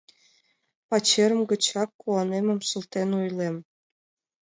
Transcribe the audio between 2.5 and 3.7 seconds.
шылтен ойлем.